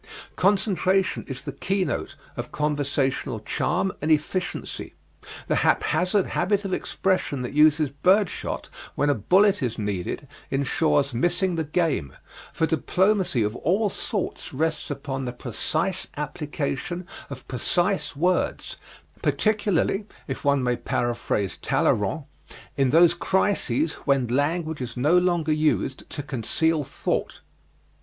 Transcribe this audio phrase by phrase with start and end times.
[0.35, 4.95] Concentration is the keynote of conversational charm and efficiency.
[5.47, 11.13] The haphazard habit of expression that uses bird shot when a bullet is needed insures
[11.13, 12.15] missing the game,
[12.51, 18.77] for diplomacy of all sorts rests upon the precise application of precise words,
[19.21, 22.23] particularly if one may paraphrase Tallyrand
[22.75, 27.41] in those crises when language is no longer used to conceal thought.